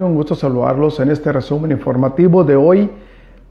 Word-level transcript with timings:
Un 0.00 0.16
gusto 0.16 0.34
saludarlos 0.34 0.98
en 0.98 1.12
este 1.12 1.30
resumen 1.30 1.70
informativo 1.70 2.42
de 2.42 2.56
hoy, 2.56 2.90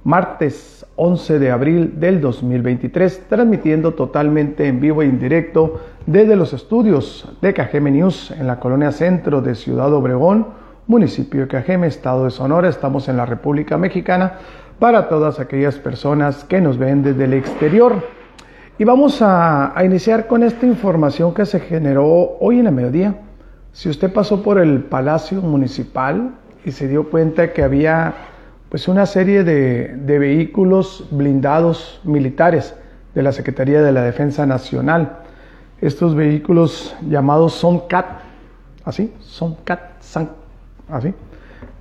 martes 0.04 0.86
11 0.98 1.40
de 1.40 1.50
abril 1.50 2.02
del 2.02 2.20
2023, 2.20 3.30
transmitiendo 3.30 3.94
totalmente 3.94 4.68
en 4.68 4.82
vivo 4.82 5.02
e 5.02 5.06
indirecto 5.06 5.80
desde 6.06 6.36
los 6.36 6.52
estudios 6.52 7.32
de 7.42 7.54
Cajeme 7.54 7.92
News 7.92 8.32
en 8.32 8.46
la 8.46 8.60
colonia 8.60 8.92
centro 8.92 9.42
de 9.42 9.56
Ciudad 9.56 9.94
Obregón, 9.94 10.48
municipio 10.86 11.44
de 11.44 11.48
Cajeme, 11.48 11.88
estado 11.88 12.26
de 12.26 12.32
Sonora. 12.32 12.68
Estamos 12.68 13.08
en 13.08 13.16
la 13.16 13.26
República 13.26 13.78
Mexicana 13.78 14.34
para 14.80 15.08
todas 15.08 15.40
aquellas 15.40 15.78
personas 15.78 16.44
que 16.44 16.60
nos 16.60 16.78
ven 16.78 17.04
desde 17.04 17.24
el 17.24 17.36
exterior. 17.36 18.04
Y 18.78 18.84
vamos 18.84 19.22
a, 19.22 19.80
a 19.80 19.86
iniciar 19.86 20.28
con 20.28 20.44
esta 20.44 20.66
información 20.66 21.34
que 21.34 21.46
se 21.46 21.62
generó 21.62 22.36
hoy 22.42 22.60
en 22.60 22.68
el 22.68 22.74
mediodía 22.74 23.16
si 23.74 23.90
usted 23.90 24.14
pasó 24.14 24.44
por 24.44 24.60
el 24.60 24.84
Palacio 24.84 25.42
Municipal 25.42 26.36
y 26.64 26.72
se 26.72 26.88
dio 26.88 27.10
cuenta 27.10 27.54
que 27.54 27.64
había 27.64 28.14
pues 28.70 28.88
una 28.88 29.08
serie 29.08 29.44
de, 29.44 29.96
vehículos 30.20 31.08
blindados 31.12 32.00
militares 32.04 32.76
de 33.16 33.24
la 33.24 33.32
Secretaría 33.32 33.82
de 33.82 33.92
la 33.92 34.04
Defensa 34.04 34.46
Nacional, 34.46 35.18
estos 35.82 36.16
vehículos 36.16 36.96
llamados 37.08 37.54
SONCAT, 37.54 38.06
así, 38.86 39.12
SONCAT, 39.20 39.80
así, 40.90 41.14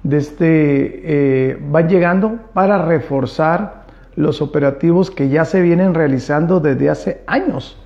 desde, 0.03 0.41
eh, 0.41 1.59
van 1.71 1.89
llegando 1.89 2.39
para 2.55 2.85
reforzar 2.85 3.85
los 4.17 4.41
operativos 4.41 5.11
que 5.11 5.29
ya 5.29 5.45
se 5.45 5.61
vienen 5.61 5.95
realizando 5.95 6.59
desde 6.59 6.89
hace 6.89 7.23
años 7.27 7.79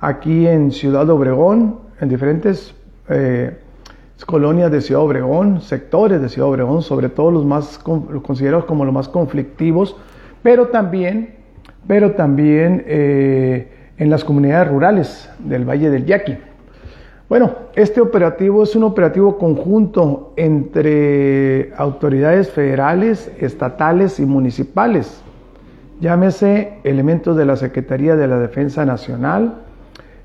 aquí 0.00 0.46
en 0.46 0.70
Ciudad 0.72 1.08
Obregón, 1.08 1.80
en 2.00 2.08
diferentes 2.08 2.74
eh, 3.08 3.56
colonias 4.24 4.70
de 4.70 4.80
Ciudad 4.80 5.02
Obregón, 5.02 5.60
sectores 5.60 6.20
de 6.20 6.28
Ciudad 6.28 6.48
Obregón, 6.48 6.82
sobre 6.82 7.08
todo 7.08 7.30
los 7.30 7.44
más 7.44 7.78
considerados 7.78 8.64
como 8.64 8.84
los 8.84 8.94
más 8.94 9.08
conflictivos, 9.08 9.96
pero 10.42 10.68
también, 10.68 11.34
pero 11.86 12.12
también 12.12 12.84
eh, 12.86 13.68
en 13.98 14.10
las 14.10 14.24
comunidades 14.24 14.68
rurales 14.68 15.30
del 15.40 15.68
Valle 15.68 15.90
del 15.90 16.06
Yaqui. 16.06 16.36
Bueno, 17.28 17.54
este 17.74 18.00
operativo 18.00 18.62
es 18.62 18.76
un 18.76 18.84
operativo 18.84 19.38
conjunto 19.38 20.32
entre 20.36 21.72
autoridades 21.76 22.50
federales, 22.50 23.30
estatales 23.38 24.20
y 24.20 24.26
municipales. 24.26 25.22
Llámese 26.00 26.78
elementos 26.84 27.36
de 27.36 27.46
la 27.46 27.56
Secretaría 27.56 28.14
de 28.14 28.28
la 28.28 28.38
Defensa 28.38 28.84
Nacional, 28.84 29.63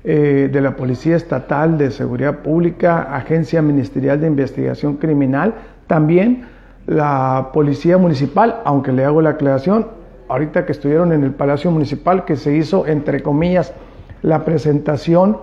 eh, 0.02 0.48
de 0.50 0.60
la 0.60 0.76
Policía 0.76 1.16
Estatal 1.16 1.76
de 1.76 1.90
Seguridad 1.90 2.38
Pública, 2.38 3.14
Agencia 3.14 3.60
Ministerial 3.60 4.20
de 4.20 4.26
Investigación 4.26 4.96
Criminal, 4.96 5.54
también 5.86 6.46
la 6.86 7.50
Policía 7.52 7.98
Municipal, 7.98 8.60
aunque 8.64 8.92
le 8.92 9.04
hago 9.04 9.20
la 9.20 9.30
aclaración, 9.30 9.88
ahorita 10.28 10.64
que 10.64 10.72
estuvieron 10.72 11.12
en 11.12 11.22
el 11.22 11.32
Palacio 11.32 11.70
Municipal, 11.70 12.24
que 12.24 12.36
se 12.36 12.56
hizo, 12.56 12.86
entre 12.86 13.22
comillas, 13.22 13.74
la 14.22 14.44
presentación 14.44 15.36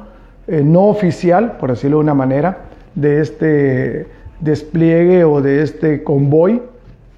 eh, 0.48 0.62
no 0.64 0.88
oficial, 0.88 1.58
por 1.58 1.70
decirlo 1.70 1.98
de 1.98 2.04
una 2.04 2.14
manera, 2.14 2.60
de 2.96 3.22
este 3.22 4.08
despliegue 4.40 5.24
o 5.24 5.42
de 5.42 5.62
este 5.62 6.04
convoy 6.04 6.62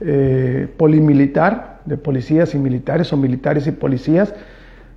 eh, 0.02 0.68
polimilitar 0.78 1.80
de 1.86 1.98
policías 1.98 2.56
y 2.56 2.58
militares 2.58 3.12
o 3.12 3.18
militares 3.18 3.68
y 3.68 3.72
policías 3.72 4.34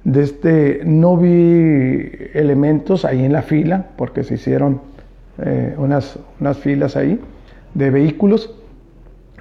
de 0.04 0.22
este, 0.22 0.80
no 0.84 1.16
vi 1.16 2.10
elementos 2.34 3.04
ahí 3.04 3.24
en 3.24 3.32
la 3.32 3.42
fila, 3.42 3.86
porque 3.96 4.24
se 4.24 4.34
hicieron 4.34 4.80
eh, 5.38 5.74
unas, 5.78 6.18
unas 6.40 6.58
filas 6.58 6.96
ahí 6.96 7.20
de 7.74 7.90
vehículos, 7.90 8.54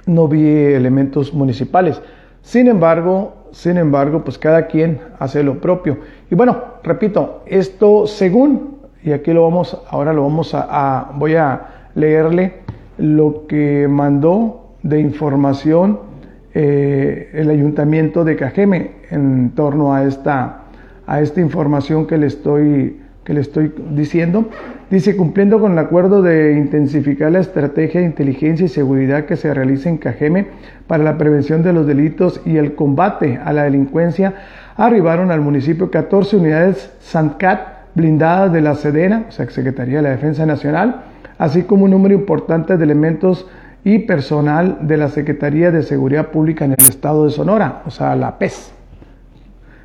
no 0.06 0.28
vi 0.28 0.46
elementos 0.46 1.34
municipales. 1.34 2.00
Sin 2.42 2.68
embargo, 2.68 3.48
sin 3.52 3.76
embargo, 3.76 4.24
pues 4.24 4.38
cada 4.38 4.66
quien 4.66 5.00
hace 5.18 5.42
lo 5.42 5.60
propio. 5.60 5.98
Y 6.30 6.34
bueno, 6.34 6.62
repito, 6.82 7.42
esto 7.46 8.06
según, 8.06 8.78
y 9.04 9.12
aquí 9.12 9.32
lo 9.32 9.42
vamos, 9.42 9.80
ahora 9.90 10.12
lo 10.12 10.22
vamos 10.22 10.54
a 10.54 11.10
voy 11.16 11.34
a 11.34 11.88
leerle 11.94 12.62
lo 12.98 13.46
que 13.46 13.86
mandó 13.88 14.74
de 14.82 15.00
información 15.00 16.11
eh, 16.54 17.30
el 17.32 17.48
ayuntamiento 17.50 18.24
de 18.24 18.36
Cajeme 18.36 18.90
en 19.10 19.50
torno 19.54 19.94
a 19.94 20.04
esta, 20.04 20.64
a 21.06 21.20
esta 21.20 21.40
información 21.40 22.06
que 22.06 22.18
le, 22.18 22.26
estoy, 22.26 23.00
que 23.24 23.34
le 23.34 23.40
estoy 23.40 23.72
diciendo. 23.90 24.48
Dice, 24.90 25.16
cumpliendo 25.16 25.58
con 25.58 25.72
el 25.72 25.78
acuerdo 25.78 26.20
de 26.20 26.52
intensificar 26.52 27.32
la 27.32 27.40
estrategia 27.40 28.00
de 28.00 28.06
inteligencia 28.06 28.66
y 28.66 28.68
seguridad 28.68 29.24
que 29.24 29.36
se 29.36 29.54
realiza 29.54 29.88
en 29.88 29.96
Cajeme 29.96 30.46
para 30.86 31.02
la 31.02 31.16
prevención 31.16 31.62
de 31.62 31.72
los 31.72 31.86
delitos 31.86 32.42
y 32.44 32.58
el 32.58 32.74
combate 32.74 33.40
a 33.42 33.54
la 33.54 33.64
delincuencia, 33.64 34.34
arribaron 34.76 35.30
al 35.30 35.40
municipio 35.40 35.90
14 35.90 36.36
unidades 36.36 36.92
SANCAT 37.00 37.60
blindadas 37.94 38.52
de 38.52 38.60
la 38.60 38.74
Sedena, 38.74 39.24
o 39.28 39.32
sea, 39.32 39.48
Secretaría 39.48 39.96
de 39.96 40.02
la 40.02 40.10
Defensa 40.10 40.44
Nacional, 40.46 41.04
así 41.38 41.62
como 41.62 41.84
un 41.84 41.90
número 41.92 42.14
importante 42.14 42.76
de 42.76 42.84
elementos 42.84 43.46
y 43.84 44.00
personal 44.00 44.78
de 44.82 44.96
la 44.96 45.08
Secretaría 45.08 45.70
de 45.70 45.82
Seguridad 45.82 46.28
Pública 46.28 46.64
en 46.64 46.72
el 46.72 46.78
estado 46.80 47.24
de 47.24 47.30
Sonora, 47.30 47.82
o 47.86 47.90
sea, 47.90 48.14
la 48.14 48.38
PES. 48.38 48.72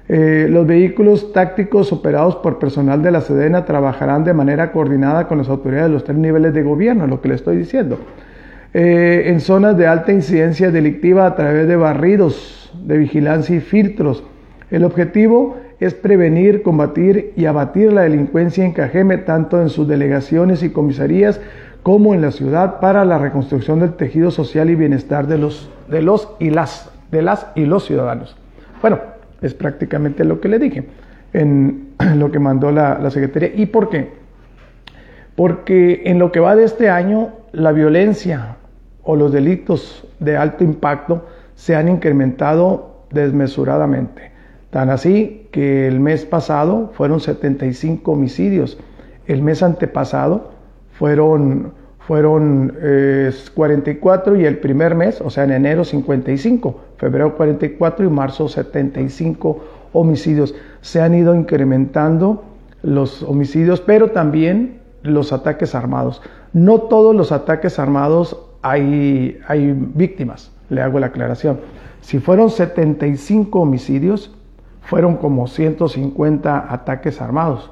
Eh, 0.09 0.47
los 0.49 0.65
vehículos 0.65 1.33
tácticos 1.33 1.91
operados 1.91 2.37
por 2.37 2.59
personal 2.59 3.01
de 3.01 3.11
la 3.11 3.21
Sedena 3.21 3.65
trabajarán 3.65 4.23
de 4.23 4.33
manera 4.33 4.71
coordinada 4.71 5.27
con 5.27 5.37
las 5.37 5.49
autoridades 5.49 5.89
de 5.89 5.93
los 5.93 6.03
tres 6.05 6.17
niveles 6.17 6.53
de 6.53 6.63
gobierno, 6.63 7.07
lo 7.07 7.19
que 7.19 7.29
le 7.29 7.35
estoy 7.35 7.57
diciendo. 7.57 7.99
Eh, 8.73 9.23
en 9.27 9.41
zonas 9.41 9.77
de 9.77 9.87
alta 9.87 10.13
incidencia 10.13 10.71
delictiva 10.71 11.25
a 11.25 11.35
través 11.35 11.67
de 11.67 11.75
barridos 11.75 12.71
de 12.85 12.97
vigilancia 12.97 13.55
y 13.55 13.59
filtros. 13.59 14.23
El 14.69 14.83
objetivo 14.83 15.57
es 15.79 15.93
prevenir, 15.93 16.61
combatir 16.61 17.33
y 17.35 17.45
abatir 17.45 17.91
la 17.91 18.01
delincuencia 18.01 18.63
en 18.65 18.73
Cajeme, 18.73 19.17
tanto 19.17 19.61
en 19.61 19.69
sus 19.69 19.87
delegaciones 19.87 20.63
y 20.63 20.69
comisarías 20.69 21.39
como 21.87 22.13
en 22.13 22.19
la 22.21 22.31
ciudad 22.31 22.81
para 22.81 23.05
la 23.05 23.17
reconstrucción 23.17 23.79
del 23.79 23.93
tejido 23.93 24.29
social 24.29 24.69
y 24.69 24.75
bienestar 24.75 25.25
de 25.25 25.37
los, 25.37 25.69
de 25.87 26.01
los 26.01 26.27
y 26.37 26.49
las 26.49 26.91
de 27.11 27.21
las 27.21 27.47
y 27.55 27.65
los 27.65 27.85
ciudadanos. 27.85 28.35
Bueno, 28.81 28.99
es 29.41 29.53
prácticamente 29.53 30.25
lo 30.25 30.41
que 30.41 30.49
le 30.49 30.59
dije 30.59 30.85
en 31.31 31.93
lo 32.17 32.29
que 32.29 32.39
mandó 32.39 32.73
la, 32.73 32.99
la 32.99 33.09
Secretaría. 33.09 33.51
¿Y 33.55 33.67
por 33.67 33.87
qué? 33.87 34.11
Porque 35.37 36.01
en 36.03 36.19
lo 36.19 36.33
que 36.33 36.41
va 36.41 36.57
de 36.57 36.65
este 36.65 36.89
año, 36.89 37.29
la 37.53 37.71
violencia 37.71 38.57
o 39.03 39.15
los 39.15 39.31
delitos 39.31 40.05
de 40.19 40.35
alto 40.35 40.65
impacto 40.65 41.25
se 41.55 41.77
han 41.77 41.87
incrementado 41.87 43.05
desmesuradamente. 43.11 44.31
Tan 44.71 44.89
así 44.89 45.47
que 45.53 45.87
el 45.87 46.01
mes 46.01 46.25
pasado 46.25 46.91
fueron 46.95 47.21
75 47.21 48.11
homicidios, 48.11 48.77
el 49.25 49.41
mes 49.41 49.63
antepasado 49.63 50.57
fueron, 50.97 51.73
fueron 52.07 52.73
44 53.53 54.35
eh, 54.35 54.41
y 54.41 54.45
el 54.45 54.59
primer 54.59 54.95
mes, 54.95 55.19
o 55.19 55.29
sea, 55.29 55.43
en 55.43 55.51
enero 55.51 55.83
55, 55.83 56.79
febrero 56.95 57.35
44 57.35 58.05
y 58.05 58.09
marzo 58.09 58.47
75 58.47 59.59
homicidios. 59.91 60.55
Se 60.79 61.01
han 61.01 61.13
ido 61.13 61.35
incrementando 61.35 62.45
los 62.81 63.23
homicidios, 63.23 63.81
pero 63.81 64.11
también 64.11 64.79
los 65.03 65.33
ataques 65.33 65.75
armados. 65.75 66.21
No 66.53 66.79
todos 66.79 67.13
los 67.13 67.33
ataques 67.33 67.77
armados 67.77 68.39
hay, 68.61 69.41
hay 69.45 69.73
víctimas, 69.73 70.53
le 70.69 70.81
hago 70.81 71.01
la 71.01 71.07
aclaración. 71.07 71.59
Si 71.99 72.19
fueron 72.19 72.49
75 72.49 73.59
homicidios, 73.59 74.33
fueron 74.79 75.17
como 75.17 75.45
150 75.47 76.73
ataques 76.73 77.19
armados 77.21 77.69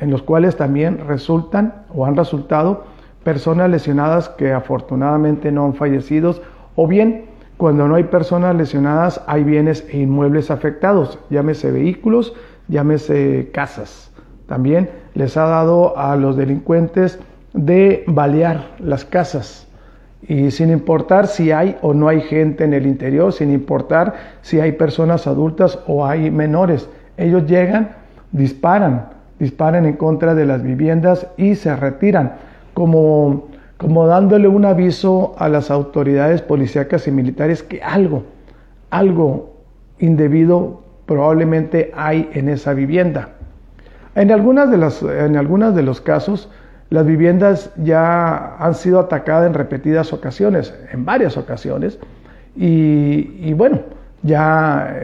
en 0.00 0.10
los 0.10 0.22
cuales 0.22 0.56
también 0.56 0.98
resultan 1.06 1.84
o 1.94 2.04
han 2.04 2.16
resultado 2.16 2.84
personas 3.24 3.70
lesionadas 3.70 4.28
que 4.28 4.52
afortunadamente 4.52 5.52
no 5.52 5.66
han 5.66 5.74
fallecido, 5.74 6.40
o 6.76 6.86
bien 6.86 7.26
cuando 7.56 7.86
no 7.86 7.94
hay 7.94 8.04
personas 8.04 8.56
lesionadas 8.56 9.20
hay 9.26 9.44
bienes 9.44 9.84
e 9.90 9.98
inmuebles 9.98 10.50
afectados, 10.50 11.18
llámese 11.28 11.70
vehículos, 11.70 12.34
llámese 12.68 13.50
casas. 13.52 14.10
También 14.46 14.90
les 15.14 15.36
ha 15.36 15.44
dado 15.44 15.96
a 15.98 16.16
los 16.16 16.36
delincuentes 16.36 17.18
de 17.52 18.04
balear 18.06 18.68
las 18.78 19.04
casas 19.04 19.66
y 20.22 20.50
sin 20.50 20.70
importar 20.70 21.26
si 21.26 21.50
hay 21.50 21.76
o 21.82 21.94
no 21.94 22.08
hay 22.08 22.20
gente 22.20 22.64
en 22.64 22.74
el 22.74 22.86
interior, 22.86 23.32
sin 23.32 23.52
importar 23.52 24.14
si 24.42 24.60
hay 24.60 24.72
personas 24.72 25.26
adultas 25.26 25.78
o 25.86 26.06
hay 26.06 26.30
menores, 26.30 26.88
ellos 27.16 27.46
llegan, 27.46 27.90
disparan, 28.32 29.08
disparan 29.38 29.86
en 29.86 29.94
contra 29.94 30.34
de 30.34 30.46
las 30.46 30.62
viviendas 30.62 31.26
y 31.36 31.54
se 31.54 31.74
retiran, 31.74 32.32
como, 32.80 33.48
como 33.76 34.06
dándole 34.06 34.48
un 34.48 34.64
aviso 34.64 35.34
a 35.36 35.50
las 35.50 35.70
autoridades 35.70 36.40
policíacas 36.40 37.06
y 37.06 37.10
militares 37.10 37.62
que 37.62 37.82
algo, 37.82 38.22
algo 38.88 39.52
indebido 39.98 40.80
probablemente 41.04 41.92
hay 41.94 42.30
en 42.32 42.48
esa 42.48 42.72
vivienda. 42.72 43.32
En 44.14 44.30
algunas 44.30 44.70
de, 44.70 44.78
las, 44.78 45.02
en 45.02 45.36
algunas 45.36 45.74
de 45.74 45.82
los 45.82 46.00
casos, 46.00 46.48
Las 46.90 47.06
viviendas 47.06 47.70
ya 47.76 48.56
han 48.56 48.74
sido 48.74 48.98
atacadas 48.98 49.46
en 49.46 49.54
repetidas 49.54 50.12
ocasiones, 50.12 50.74
en 50.92 51.04
varias 51.04 51.36
ocasiones, 51.36 52.00
y, 52.56 53.52
bueno, 53.52 53.78
ya 54.22 55.00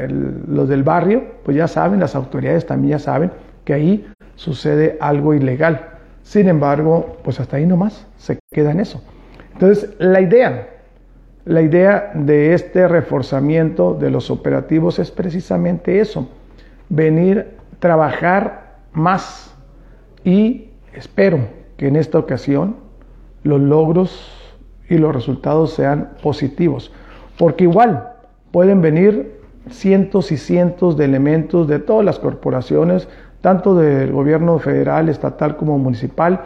los 0.49 0.69
del 0.69 0.82
barrio, 0.82 1.23
pues 1.44 1.56
ya 1.56 1.69
saben, 1.69 2.00
las 2.00 2.17
autoridades 2.17 2.67
también 2.67 2.99
ya 2.99 2.99
saben 2.99 3.31
que 3.64 3.73
ahí 3.73 4.06
sucede 4.34 4.99
algo 5.00 5.32
ilegal. 5.32 5.81
Sin 6.26 6.49
embargo, 6.49 7.19
pues 7.23 7.38
hasta 7.38 7.56
ahí 7.56 7.67
nomás 7.67 8.05
se 8.17 8.40
queda 8.52 8.73
en 8.73 8.81
eso. 8.81 9.00
Entonces, 9.52 9.94
la 10.00 10.20
idea, 10.20 10.69
la 11.44 11.62
idea 11.62 12.11
de 12.14 12.52
este 12.52 12.88
reforzamiento 12.88 13.94
de 13.94 14.11
los 14.11 14.28
operativos 14.28 14.99
es 14.99 15.12
precisamente 15.12 16.00
eso, 16.00 16.28
venir, 16.88 17.52
trabajar 17.78 18.75
más 18.93 19.55
y 20.25 20.70
espero 20.94 21.38
que 21.76 21.87
en 21.87 21.94
esta 21.94 22.19
ocasión 22.19 22.75
los 23.44 23.61
logros 23.61 24.58
y 24.90 24.99
los 24.99 25.14
resultados 25.14 25.75
sean 25.75 26.11
positivos, 26.25 26.93
porque 27.38 27.62
igual 27.62 28.14
pueden 28.50 28.82
venir 28.82 29.38
cientos 29.70 30.32
y 30.32 30.37
cientos 30.38 30.96
de 30.96 31.05
elementos 31.05 31.69
de 31.69 31.78
todas 31.78 32.05
las 32.05 32.19
corporaciones, 32.19 33.08
tanto 33.46 33.76
del 33.76 34.10
gobierno 34.10 34.58
federal, 34.58 35.08
estatal 35.08 35.56
como 35.56 35.78
municipal, 35.78 36.40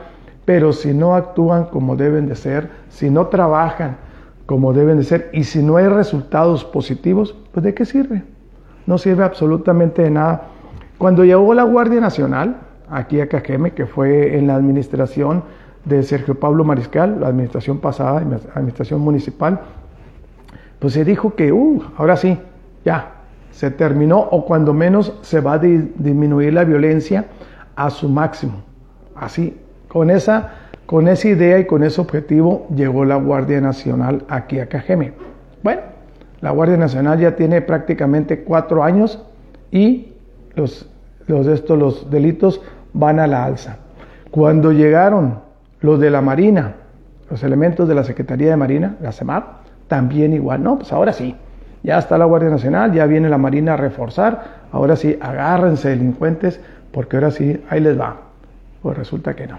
pero 0.45 0.71
si 0.75 0.93
no 0.93 1.15
actúan 1.15 1.65
como 1.65 1.97
deben 1.97 2.27
de 2.29 2.37
ser, 2.37 2.69
si 2.91 3.09
no 3.09 3.29
trabajan 3.29 3.97
como 4.45 4.75
deben 4.75 4.99
de 4.99 5.05
ser 5.05 5.31
y 5.33 5.45
si 5.45 5.63
no 5.63 5.79
hay 5.79 5.89
resultados 5.89 6.63
positivos, 6.63 7.35
pues 7.53 7.65
¿de 7.65 7.73
qué 7.73 7.87
sirve? 7.87 8.23
No 8.85 8.99
sirve 8.99 9.25
absolutamente 9.25 10.03
de 10.03 10.11
nada. 10.11 10.43
Cuando 10.99 11.25
llegó 11.25 11.55
la 11.55 11.63
Guardia 11.63 12.03
Nacional, 12.03 12.59
aquí 12.91 13.19
a 13.23 13.31
Cajeme, 13.31 13.71
que 13.71 13.87
fue 13.87 14.37
en 14.37 14.47
la 14.47 14.57
administración 14.57 15.43
de 15.87 16.03
Sergio 16.03 16.39
Pablo 16.39 16.65
Mariscal, 16.65 17.19
la 17.19 17.29
administración 17.29 17.79
pasada, 17.79 18.19
administración 18.55 19.01
municipal, 19.01 19.59
pues 20.79 20.93
se 20.93 21.07
dijo 21.07 21.35
que, 21.35 21.51
uh, 21.51 21.83
ahora 21.97 22.19
sí, 22.19 22.39
ya, 22.85 23.20
se 23.51 23.71
terminó 23.71 24.19
o 24.19 24.45
cuando 24.45 24.73
menos 24.73 25.19
se 25.23 25.41
va 25.41 25.55
a 25.55 25.59
disminuir 25.59 26.55
la 26.55 26.65
violencia 26.65 27.27
a 27.77 27.91
su 27.91 28.09
máximo. 28.09 28.63
Así, 29.15 29.57
con 29.89 30.11
esa, 30.11 30.53
con 30.87 31.09
esa 31.09 31.29
idea 31.29 31.59
y 31.59 31.67
con 31.67 31.83
ese 31.83 32.01
objetivo 32.01 32.67
llegó 32.75 33.05
la 33.05 33.17
Guardia 33.17 33.61
Nacional 33.61 34.25
aquí 34.29 34.61
a 34.61 34.69
Cajeme. 34.69 35.13
Bueno, 35.63 35.83
la 36.41 36.51
Guardia 36.51 36.77
Nacional 36.77 37.19
ya 37.19 37.37
tiene 37.37 37.61
prácticamente 37.61 38.45
cuatro 38.45 38.83
años 38.83 39.23
y 39.71 40.15
los, 40.55 40.89
los, 41.27 41.47
estos, 41.47 41.79
los 41.79 42.11
delitos 42.11 42.63
van 42.93 43.21
a 43.21 43.27
la 43.27 43.45
alza. 43.45 43.77
Cuando 44.31 44.73
llegaron 44.73 45.41
los 45.81 46.01
de 46.01 46.11
la 46.11 46.21
Marina, 46.21 46.77
los 47.31 47.43
elementos 47.43 47.89
de 47.89 47.95
la 47.95 48.05
Secretaría 48.05 48.51
de 48.51 48.57
Marina, 48.57 48.97
la 49.01 49.13
CEMAR, 49.13 49.61
también 49.89 50.33
igual, 50.33 50.63
no, 50.63 50.79
pues 50.79 50.93
ahora 50.93 51.13
sí, 51.13 51.35
ya 51.83 51.99
está 51.99 52.19
la 52.19 52.25
Guardia 52.27 52.51
Nacional, 52.51 52.93
ya 52.93 53.07
viene 53.07 53.29
la 53.29 53.39
Marina 53.39 53.75
a 53.75 53.77
reforzar, 53.77 54.61
ahora 54.73 54.97
sí, 54.97 55.17
agárrense 55.21 55.89
delincuentes, 55.89 56.61
porque 56.93 57.17
ahora 57.17 57.31
sí, 57.31 57.63
ahí 57.71 57.81
les 57.81 57.99
va. 57.99 58.17
Pues 58.83 58.97
resulta 58.97 59.35
que 59.35 59.47
no. 59.47 59.59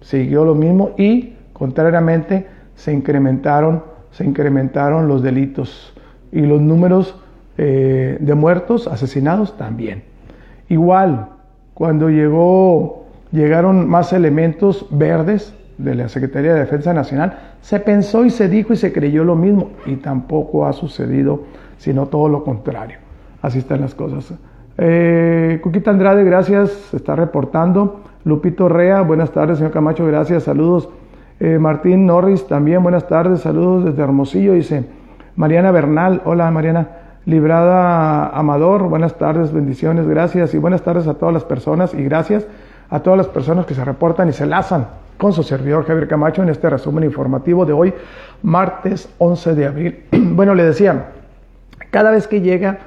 Siguió 0.00 0.44
lo 0.44 0.54
mismo 0.54 0.90
y, 0.96 1.34
contrariamente, 1.52 2.46
se 2.76 2.92
incrementaron, 2.92 3.82
se 4.12 4.24
incrementaron 4.24 5.08
los 5.08 5.22
delitos 5.22 5.92
y 6.32 6.42
los 6.42 6.60
números 6.60 7.16
eh, 7.56 8.18
de 8.20 8.34
muertos, 8.34 8.86
asesinados 8.86 9.56
también. 9.56 10.04
Igual, 10.68 11.28
cuando 11.74 12.08
llegó, 12.10 13.06
llegaron 13.32 13.88
más 13.88 14.12
elementos 14.12 14.86
verdes 14.90 15.54
de 15.78 15.94
la 15.94 16.08
Secretaría 16.08 16.52
de 16.54 16.60
Defensa 16.60 16.92
Nacional, 16.92 17.38
se 17.60 17.80
pensó 17.80 18.24
y 18.24 18.30
se 18.30 18.48
dijo 18.48 18.72
y 18.72 18.76
se 18.76 18.92
creyó 18.92 19.24
lo 19.24 19.36
mismo 19.36 19.70
y 19.86 19.96
tampoco 19.96 20.66
ha 20.66 20.72
sucedido, 20.72 21.44
sino 21.78 22.06
todo 22.06 22.28
lo 22.28 22.44
contrario. 22.44 22.98
Así 23.40 23.58
están 23.58 23.80
las 23.80 23.94
cosas. 23.94 24.34
Eh, 24.76 25.60
Cuquita 25.62 25.90
Andrade, 25.90 26.24
gracias, 26.24 26.92
está 26.92 27.14
reportando. 27.16 28.00
Lupito 28.24 28.68
Rea, 28.68 29.00
buenas 29.02 29.30
tardes, 29.30 29.58
señor 29.58 29.72
Camacho, 29.72 30.04
gracias, 30.04 30.42
saludos. 30.42 30.88
Eh, 31.40 31.58
Martín 31.58 32.04
Norris, 32.04 32.46
también 32.48 32.82
buenas 32.82 33.06
tardes, 33.06 33.40
saludos 33.40 33.84
desde 33.84 34.02
Hermosillo, 34.02 34.54
dice 34.54 34.84
Mariana 35.36 35.70
Bernal, 35.70 36.22
hola 36.24 36.50
Mariana. 36.50 36.88
Librada 37.24 38.28
Amador, 38.30 38.88
buenas 38.88 39.18
tardes, 39.18 39.52
bendiciones, 39.52 40.08
gracias 40.08 40.54
y 40.54 40.58
buenas 40.58 40.82
tardes 40.82 41.06
a 41.06 41.14
todas 41.14 41.34
las 41.34 41.44
personas 41.44 41.92
y 41.92 42.02
gracias 42.02 42.46
a 42.88 43.00
todas 43.00 43.18
las 43.18 43.26
personas 43.28 43.66
que 43.66 43.74
se 43.74 43.84
reportan 43.84 44.30
y 44.30 44.32
se 44.32 44.46
lazan 44.46 44.86
con 45.18 45.32
su 45.32 45.42
servidor 45.42 45.84
Javier 45.84 46.08
Camacho 46.08 46.42
en 46.42 46.48
este 46.48 46.70
resumen 46.70 47.04
informativo 47.04 47.66
de 47.66 47.72
hoy, 47.72 47.92
martes 48.42 49.08
11 49.18 49.54
de 49.54 49.66
abril. 49.66 50.04
bueno, 50.12 50.54
le 50.54 50.64
decía, 50.64 51.06
cada 51.90 52.10
vez 52.10 52.26
que 52.26 52.40
llega 52.40 52.78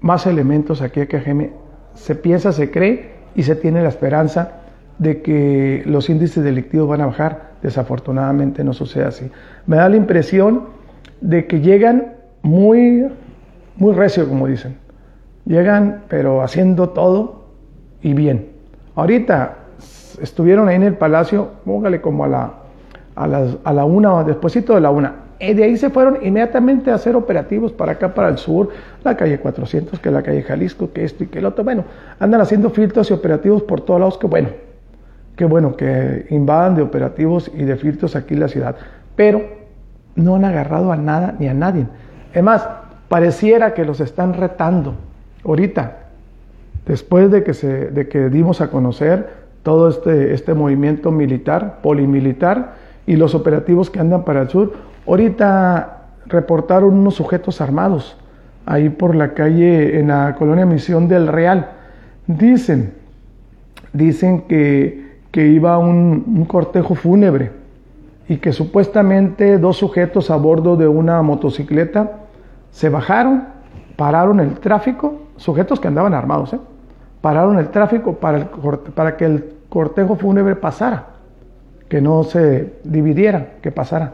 más 0.00 0.26
elementos 0.26 0.82
aquí 0.82 1.00
a 1.00 1.06
KGM, 1.06 1.48
se 1.94 2.14
piensa, 2.14 2.52
se 2.52 2.70
cree 2.70 3.14
y 3.34 3.42
se 3.42 3.56
tiene 3.56 3.82
la 3.82 3.88
esperanza 3.88 4.60
de 4.98 5.22
que 5.22 5.82
los 5.86 6.08
índices 6.10 6.44
delictivos 6.44 6.88
van 6.88 7.00
a 7.00 7.06
bajar. 7.06 7.54
Desafortunadamente 7.62 8.62
no 8.62 8.74
sucede 8.74 9.04
así. 9.04 9.30
Me 9.66 9.76
da 9.76 9.88
la 9.88 9.96
impresión 9.96 10.64
de 11.20 11.46
que 11.46 11.60
llegan 11.60 12.14
muy 12.42 13.06
muy 13.76 13.92
recio, 13.92 14.28
como 14.28 14.46
dicen. 14.46 14.76
Llegan, 15.46 16.04
pero 16.08 16.42
haciendo 16.42 16.90
todo 16.90 17.46
y 18.02 18.14
bien. 18.14 18.50
Ahorita 18.94 19.56
estuvieron 20.20 20.68
ahí 20.68 20.76
en 20.76 20.82
el 20.84 20.94
palacio, 20.94 21.50
póngale 21.64 22.00
como 22.00 22.24
a 22.24 22.28
la, 22.28 22.52
a, 23.14 23.26
las, 23.26 23.56
a 23.64 23.72
la 23.72 23.84
una 23.84 24.14
o 24.14 24.24
despuésito 24.24 24.74
de 24.74 24.80
la 24.80 24.90
una. 24.90 25.24
Y 25.40 25.52
de 25.52 25.64
ahí 25.64 25.76
se 25.76 25.90
fueron 25.90 26.18
inmediatamente 26.22 26.90
a 26.90 26.94
hacer 26.94 27.16
operativos 27.16 27.72
para 27.72 27.92
acá, 27.92 28.14
para 28.14 28.28
el 28.28 28.38
sur, 28.38 28.70
la 29.02 29.16
calle 29.16 29.38
400, 29.38 29.98
que 29.98 30.10
la 30.10 30.22
calle 30.22 30.42
Jalisco, 30.42 30.92
que 30.92 31.04
esto 31.04 31.24
y 31.24 31.26
que 31.26 31.40
el 31.40 31.46
otro. 31.46 31.64
Bueno, 31.64 31.84
andan 32.18 32.40
haciendo 32.40 32.70
filtros 32.70 33.10
y 33.10 33.14
operativos 33.14 33.62
por 33.62 33.80
todos 33.80 34.00
lados, 34.00 34.18
que 34.18 34.26
bueno, 34.26 34.48
que 35.36 35.44
bueno, 35.44 35.76
que 35.76 36.26
invadan 36.30 36.76
de 36.76 36.82
operativos 36.82 37.50
y 37.52 37.64
de 37.64 37.76
filtros 37.76 38.16
aquí 38.16 38.34
en 38.34 38.40
la 38.40 38.48
ciudad. 38.48 38.76
Pero 39.16 39.42
no 40.14 40.36
han 40.36 40.44
agarrado 40.44 40.92
a 40.92 40.96
nada 40.96 41.34
ni 41.38 41.48
a 41.48 41.54
nadie. 41.54 41.86
Es 42.32 42.42
más, 42.42 42.66
pareciera 43.08 43.74
que 43.74 43.84
los 43.84 44.00
están 44.00 44.34
retando. 44.34 44.94
Ahorita, 45.44 45.98
después 46.86 47.30
de 47.30 47.42
que, 47.42 47.54
se, 47.54 47.90
de 47.90 48.08
que 48.08 48.28
dimos 48.30 48.60
a 48.60 48.70
conocer 48.70 49.43
todo 49.64 49.88
este, 49.88 50.32
este 50.34 50.54
movimiento 50.54 51.10
militar, 51.10 51.80
polimilitar, 51.82 52.74
y 53.06 53.16
los 53.16 53.34
operativos 53.34 53.90
que 53.90 53.98
andan 53.98 54.24
para 54.24 54.42
el 54.42 54.48
sur, 54.48 54.72
ahorita 55.06 56.04
reportaron 56.26 56.94
unos 56.94 57.14
sujetos 57.14 57.60
armados 57.60 58.16
ahí 58.66 58.88
por 58.88 59.14
la 59.14 59.34
calle 59.34 59.98
en 59.98 60.08
la 60.08 60.36
colonia 60.38 60.66
Misión 60.66 61.08
del 61.08 61.26
Real. 61.26 61.70
Dicen, 62.26 62.94
dicen 63.92 64.42
que, 64.42 65.18
que 65.30 65.46
iba 65.48 65.78
un, 65.78 66.44
cortejo 66.46 66.94
fúnebre 66.94 67.50
y 68.28 68.36
que 68.36 68.52
supuestamente 68.52 69.58
dos 69.58 69.76
sujetos 69.76 70.30
a 70.30 70.36
bordo 70.36 70.76
de 70.76 70.88
una 70.88 71.20
motocicleta 71.22 72.12
se 72.70 72.88
bajaron, 72.88 73.44
pararon 73.96 74.40
el 74.40 74.58
tráfico, 74.60 75.22
sujetos 75.36 75.80
que 75.80 75.88
andaban 75.88 76.14
armados, 76.14 76.54
¿eh? 76.54 76.58
pararon 77.20 77.58
el 77.58 77.68
tráfico 77.68 78.14
para, 78.14 78.48
para 78.94 79.16
que 79.16 79.24
el 79.26 79.53
cortejo 79.74 80.14
fúnebre 80.14 80.54
pasara, 80.54 81.06
que 81.88 82.00
no 82.00 82.22
se 82.22 82.74
dividiera, 82.84 83.54
que 83.60 83.72
pasara. 83.72 84.12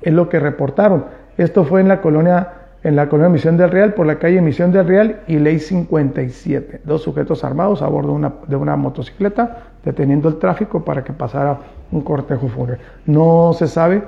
Es 0.00 0.14
lo 0.14 0.30
que 0.30 0.40
reportaron. 0.40 1.04
Esto 1.36 1.64
fue 1.64 1.82
en 1.82 1.88
la 1.88 2.00
colonia, 2.00 2.48
en 2.82 2.96
la 2.96 3.10
colonia 3.10 3.28
Misión 3.28 3.58
del 3.58 3.70
Real, 3.70 3.92
por 3.92 4.06
la 4.06 4.18
calle 4.18 4.40
Misión 4.40 4.72
del 4.72 4.86
Real 4.86 5.20
y 5.26 5.38
Ley 5.38 5.58
57. 5.58 6.80
Dos 6.84 7.02
sujetos 7.02 7.44
armados 7.44 7.82
a 7.82 7.86
bordo 7.86 8.12
de 8.12 8.14
una, 8.14 8.32
de 8.48 8.56
una 8.56 8.76
motocicleta 8.76 9.58
deteniendo 9.84 10.30
el 10.30 10.38
tráfico 10.38 10.82
para 10.82 11.04
que 11.04 11.12
pasara 11.12 11.58
un 11.92 12.00
cortejo 12.00 12.48
fúnebre. 12.48 12.80
No 13.04 13.52
se 13.52 13.66
sabe 13.66 14.02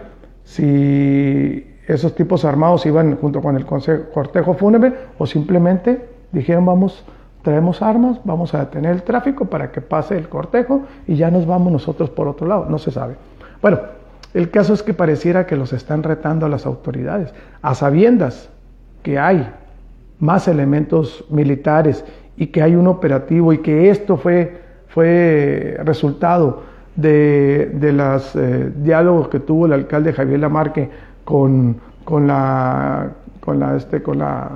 si 0.45 1.75
esos 1.87 2.15
tipos 2.15 2.47
armados 2.47 2.87
iban 2.87 3.17
junto 3.17 3.43
con 3.43 3.55
el 3.55 3.67
cortejo 3.67 4.55
fúnebre 4.55 4.95
o 5.19 5.27
simplemente 5.27 6.09
dijeron 6.33 6.65
vamos, 6.65 7.05
traemos 7.47 7.81
armas, 7.81 8.19
vamos 8.25 8.55
a 8.55 8.59
detener 8.59 8.91
el 8.91 9.03
tráfico 9.05 9.45
para 9.45 9.71
que 9.71 9.81
pase 9.81 10.19
el 10.19 10.29
cortejo 10.29 10.83
y 11.07 11.15
ya 11.15 11.31
nos 11.31 11.47
vamos 11.47 11.73
nosotros 11.73 12.11
por 12.11 12.27
otro 12.27 12.49
lado, 12.49 12.67
no 12.69 12.77
se 12.77 12.91
sabe. 12.91 13.15
Bueno, 13.63 13.79
el 14.35 14.51
caso 14.51 14.75
es 14.75 14.83
que 14.83 14.95
pareciera 14.95 15.47
que 15.47 15.55
los 15.55 15.73
están 15.73 16.03
retando 16.03 16.45
a 16.45 16.49
las 16.49 16.67
autoridades, 16.67 17.33
a 17.63 17.77
sabiendas 17.77 18.51
que 19.05 19.21
hay 19.21 19.49
más 20.19 20.49
elementos 20.49 21.25
militares 21.31 22.05
y 22.37 22.49
que 22.49 22.63
hay 22.63 22.75
un 22.75 22.89
operativo 22.89 23.53
y 23.53 23.59
que 23.59 23.91
esto 23.91 24.17
fue, 24.17 24.61
fue 24.89 25.79
resultado 25.85 26.65
de, 26.97 27.71
de 27.75 27.93
los 27.93 28.35
eh, 28.35 28.73
diálogos 28.75 29.29
que 29.29 29.39
tuvo 29.39 29.67
el 29.67 29.73
alcalde 29.73 30.13
Javier 30.13 30.41
Lamarque 30.41 30.91
con, 31.25 31.77
con, 32.03 32.27
la, 32.27 33.13
con, 33.39 33.61
la, 33.61 33.77
este, 33.77 34.03
con, 34.03 34.19
la, 34.19 34.51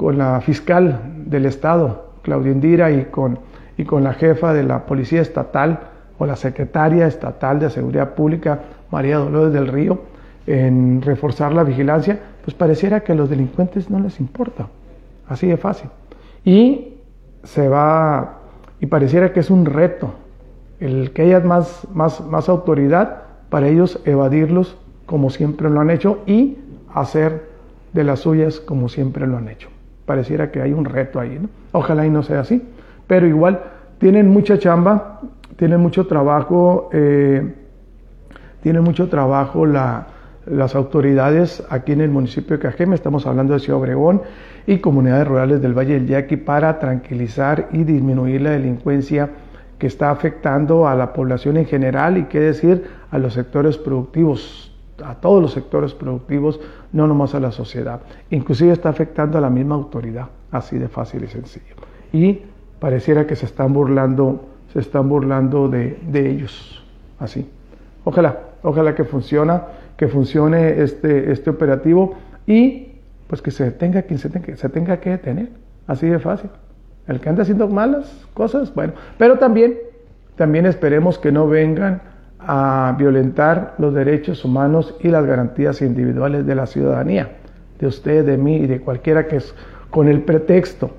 con 0.00 0.16
la 0.16 0.40
fiscal 0.40 0.98
del 1.26 1.44
Estado, 1.44 2.12
Claudia 2.22 2.52
Indira, 2.52 2.90
y 2.90 3.04
con, 3.10 3.38
y 3.76 3.84
con 3.84 4.02
la 4.02 4.14
jefa 4.14 4.54
de 4.54 4.62
la 4.62 4.86
Policía 4.86 5.20
Estatal, 5.20 5.78
o 6.16 6.24
la 6.24 6.36
secretaria 6.36 7.06
estatal 7.06 7.60
de 7.60 7.68
Seguridad 7.68 8.14
Pública, 8.14 8.60
María 8.90 9.18
Dolores 9.18 9.52
del 9.52 9.68
Río, 9.68 10.00
en 10.46 11.02
reforzar 11.02 11.52
la 11.52 11.64
vigilancia, 11.64 12.18
pues 12.42 12.54
pareciera 12.54 13.00
que 13.00 13.12
a 13.12 13.14
los 13.14 13.28
delincuentes 13.28 13.90
no 13.90 14.00
les 14.00 14.20
importa. 14.20 14.68
Así 15.28 15.48
de 15.48 15.58
fácil. 15.58 15.90
Y 16.46 16.94
se 17.44 17.68
va, 17.68 18.38
y 18.80 18.86
pareciera 18.86 19.34
que 19.34 19.40
es 19.40 19.50
un 19.50 19.66
reto 19.66 20.14
el 20.80 21.10
que 21.10 21.22
haya 21.24 21.40
más, 21.40 21.86
más, 21.92 22.22
más 22.22 22.48
autoridad 22.48 23.24
para 23.50 23.68
ellos 23.68 24.00
evadirlos 24.06 24.78
como 25.04 25.28
siempre 25.28 25.68
lo 25.68 25.78
han 25.78 25.90
hecho 25.90 26.20
y 26.24 26.56
hacer 26.94 27.50
de 27.92 28.02
las 28.02 28.20
suyas 28.20 28.60
como 28.60 28.88
siempre 28.88 29.26
lo 29.26 29.36
han 29.36 29.50
hecho. 29.50 29.68
Pareciera 30.10 30.50
que 30.50 30.60
hay 30.60 30.72
un 30.72 30.84
reto 30.84 31.20
ahí, 31.20 31.38
¿no? 31.40 31.48
Ojalá 31.70 32.04
y 32.04 32.10
no 32.10 32.24
sea 32.24 32.40
así, 32.40 32.60
pero 33.06 33.28
igual 33.28 33.60
tienen 33.98 34.26
mucha 34.26 34.58
chamba, 34.58 35.20
tienen 35.54 35.78
mucho 35.78 36.08
trabajo, 36.08 36.90
eh, 36.92 37.54
tienen 38.60 38.82
mucho 38.82 39.08
trabajo 39.08 39.66
la, 39.66 40.08
las 40.46 40.74
autoridades 40.74 41.62
aquí 41.70 41.92
en 41.92 42.00
el 42.00 42.10
municipio 42.10 42.56
de 42.56 42.62
Cajeme, 42.64 42.96
estamos 42.96 43.24
hablando 43.24 43.54
de 43.54 43.60
Ciudad 43.60 43.78
Obregón 43.78 44.22
y 44.66 44.78
comunidades 44.78 45.28
rurales 45.28 45.62
del 45.62 45.78
Valle 45.78 45.94
del 45.94 46.08
Yaqui 46.08 46.38
para 46.38 46.80
tranquilizar 46.80 47.68
y 47.70 47.84
disminuir 47.84 48.40
la 48.40 48.50
delincuencia 48.50 49.30
que 49.78 49.86
está 49.86 50.10
afectando 50.10 50.88
a 50.88 50.96
la 50.96 51.12
población 51.12 51.56
en 51.56 51.66
general 51.66 52.18
y 52.18 52.24
qué 52.24 52.40
decir 52.40 52.84
a 53.12 53.18
los 53.18 53.34
sectores 53.34 53.78
productivos, 53.78 54.69
a 55.04 55.14
todos 55.16 55.42
los 55.42 55.52
sectores 55.52 55.94
productivos, 55.94 56.60
no 56.92 57.06
nomás 57.06 57.34
a 57.34 57.40
la 57.40 57.52
sociedad. 57.52 58.00
Inclusive 58.30 58.72
está 58.72 58.88
afectando 58.88 59.38
a 59.38 59.40
la 59.40 59.50
misma 59.50 59.74
autoridad, 59.74 60.28
así 60.50 60.78
de 60.78 60.88
fácil 60.88 61.24
y 61.24 61.28
sencillo. 61.28 61.74
Y 62.12 62.42
pareciera 62.78 63.26
que 63.26 63.36
se 63.36 63.46
están 63.46 63.72
burlando, 63.72 64.44
se 64.72 64.80
están 64.80 65.08
burlando 65.08 65.68
de, 65.68 65.98
ellos, 66.12 66.82
así. 67.18 67.48
Ojalá, 68.04 68.38
ojalá 68.62 68.94
que 68.94 69.04
funcione, 69.04 69.60
que 69.96 70.08
funcione 70.08 70.82
este, 70.82 71.30
este 71.30 71.50
operativo 71.50 72.14
y 72.46 72.88
pues 73.26 73.42
que 73.42 73.50
se 73.50 73.70
tenga 73.70 74.02
quien 74.02 74.18
se 74.18 74.28
tenga, 74.28 74.56
se 74.56 74.68
tenga 74.68 74.98
que 74.98 75.10
detener, 75.10 75.50
así 75.86 76.08
de 76.08 76.18
fácil. 76.18 76.50
El 77.06 77.20
que 77.20 77.28
anda 77.28 77.42
haciendo 77.42 77.68
malas 77.68 78.26
cosas, 78.34 78.74
bueno, 78.74 78.92
pero 79.18 79.38
también, 79.38 79.78
también 80.36 80.66
esperemos 80.66 81.18
que 81.18 81.30
no 81.30 81.46
vengan 81.46 82.02
a 82.46 82.94
violentar 82.98 83.74
los 83.78 83.94
derechos 83.94 84.44
humanos 84.44 84.94
y 85.00 85.08
las 85.08 85.24
garantías 85.26 85.82
individuales 85.82 86.46
de 86.46 86.54
la 86.54 86.66
ciudadanía, 86.66 87.36
de 87.78 87.86
usted, 87.86 88.24
de 88.24 88.36
mí 88.36 88.56
y 88.56 88.66
de 88.66 88.80
cualquiera 88.80 89.26
que 89.26 89.36
es 89.36 89.54
con 89.90 90.08
el 90.08 90.22
pretexto 90.22 90.90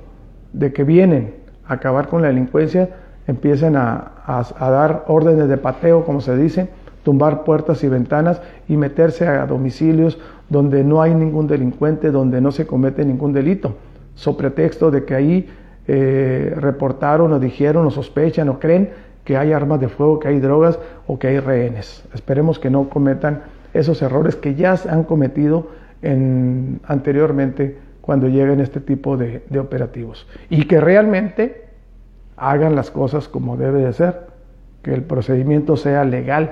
de 0.54 0.74
que 0.74 0.84
vienen 0.84 1.36
a 1.66 1.76
acabar 1.76 2.08
con 2.08 2.22
la 2.22 2.28
delincuencia, 2.28 2.90
empiecen 3.28 3.76
a, 3.76 4.12
a 4.26 4.70
dar 4.70 5.06
órdenes 5.08 5.48
de 5.48 5.58
pateo, 5.58 6.04
como 6.04 6.22
se 6.22 6.36
dice, 6.36 6.70
tumbar 7.04 7.44
puertas 7.44 7.84
y 7.84 7.90
ventanas 7.90 8.42
y 8.68 8.78
meterse 8.78 9.28
a 9.28 9.46
domicilios 9.46 10.20
donde 10.50 10.84
no 10.84 11.02
hay 11.02 11.16
ningún 11.16 11.48
delincuente, 11.48 12.12
donde 12.12 12.42
no 12.42 12.52
se 12.52 12.68
comete 12.68 13.06
ningún 13.06 13.34
delito, 13.34 13.76
so 14.16 14.36
pretexto 14.36 14.92
de 14.92 15.06
que 15.06 15.16
ahí 15.16 15.50
eh, 15.88 16.54
reportaron 16.58 17.34
o 17.34 17.40
dijeron 17.40 17.88
o 17.88 17.92
sospechan 17.92 18.50
o 18.50 18.60
creen 18.60 18.90
que 19.24 19.38
hay 19.38 19.54
armas 19.54 19.80
de 19.80 19.88
fuego, 19.90 20.20
que 20.20 20.28
hay 20.28 20.40
drogas 20.40 20.80
o 21.08 21.20
que 21.20 21.28
hay 21.28 21.40
rehenes. 21.40 22.04
Esperemos 22.14 22.60
que 22.60 22.70
no 22.70 22.90
cometan 22.90 23.44
esos 23.74 24.02
errores 24.02 24.36
que 24.36 24.56
ya 24.56 24.76
se 24.78 24.90
han 24.90 25.04
cometido 25.04 25.70
en, 26.02 26.80
anteriormente 26.86 27.78
cuando 28.02 28.28
lleguen 28.28 28.60
este 28.60 28.80
tipo 28.80 29.18
de, 29.18 29.44
de 29.50 29.60
operativos. 29.60 30.28
Y 30.50 30.66
que 30.66 30.82
realmente 30.82 31.66
hagan 32.36 32.76
las 32.76 32.90
cosas 32.90 33.28
como 33.28 33.58
debe 33.58 33.84
de 33.84 33.94
ser, 33.94 34.28
que 34.82 34.94
el 34.94 35.04
procedimiento 35.04 35.78
sea 35.78 36.04
legal, 36.04 36.52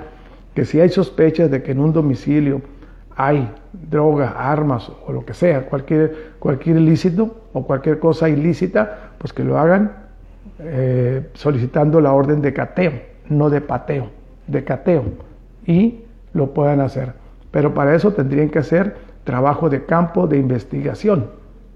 que 0.53 0.65
si 0.65 0.79
hay 0.79 0.89
sospechas 0.89 1.49
de 1.49 1.63
que 1.63 1.71
en 1.71 1.79
un 1.79 1.93
domicilio 1.93 2.61
hay 3.15 3.51
droga, 3.73 4.29
armas 4.37 4.89
o 5.05 5.11
lo 5.11 5.25
que 5.25 5.33
sea, 5.33 5.65
cualquier, 5.65 6.33
cualquier 6.39 6.77
ilícito 6.77 7.41
o 7.53 7.65
cualquier 7.65 7.99
cosa 7.99 8.29
ilícita, 8.29 9.11
pues 9.17 9.33
que 9.33 9.43
lo 9.43 9.57
hagan 9.57 10.08
eh, 10.59 11.29
solicitando 11.33 12.01
la 12.01 12.11
orden 12.11 12.41
de 12.41 12.53
cateo, 12.53 12.91
no 13.29 13.49
de 13.49 13.61
pateo, 13.61 14.09
de 14.47 14.63
cateo, 14.63 15.03
y 15.65 16.01
lo 16.33 16.53
puedan 16.53 16.81
hacer. 16.81 17.13
Pero 17.51 17.73
para 17.73 17.95
eso 17.95 18.11
tendrían 18.11 18.49
que 18.49 18.59
hacer 18.59 18.95
trabajo 19.23 19.69
de 19.69 19.85
campo 19.85 20.27
de 20.27 20.37
investigación, 20.37 21.27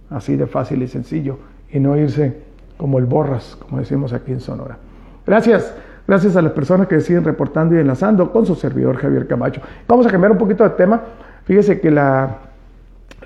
así 0.09 0.35
de 0.35 0.47
fácil 0.47 0.83
y 0.83 0.87
sencillo, 0.87 1.37
y 1.71 1.79
no 1.79 1.97
irse 1.97 2.37
como 2.77 2.99
el 2.99 3.05
borras, 3.05 3.55
como 3.55 3.79
decimos 3.79 4.11
aquí 4.11 4.31
en 4.31 4.41
Sonora. 4.41 4.77
Gracias. 5.25 5.73
Gracias 6.05 6.35
a 6.35 6.41
las 6.41 6.51
personas 6.51 6.87
que 6.87 6.99
siguen 6.99 7.23
reportando 7.23 7.75
y 7.75 7.79
enlazando 7.79 8.33
con 8.33 8.45
su 8.45 8.55
servidor 8.55 8.97
Javier 8.97 9.25
Camacho. 9.25 9.61
Vamos 9.87 10.05
a 10.05 10.09
cambiar 10.09 10.33
un 10.33 10.37
poquito 10.37 10.65
de 10.65 10.71
tema. 10.71 11.01
Fíjese 11.45 11.79
que 11.79 11.89
la, 11.91 12.39